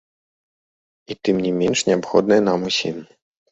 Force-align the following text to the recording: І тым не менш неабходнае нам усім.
І 1.11 1.17
тым 1.29 1.43
не 1.45 1.53
менш 1.59 1.79
неабходнае 1.91 2.41
нам 2.51 2.59
усім. 2.73 2.97